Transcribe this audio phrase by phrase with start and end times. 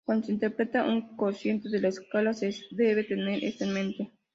[0.03, 4.11] Cuando se interpreta un cociente de la escala se debe tener esto en mente.